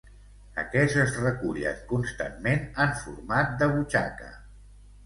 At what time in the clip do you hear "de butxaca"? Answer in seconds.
3.63-4.37